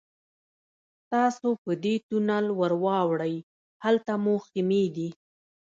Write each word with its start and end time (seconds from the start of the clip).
تاسو 1.11 1.47
په 1.63 1.71
دې 1.83 1.95
تونل 2.07 2.45
ورواوړئ 2.59 3.35
هلته 3.83 4.11
مو 4.23 4.35
خیمې 4.47 4.83
دي. 4.95 5.09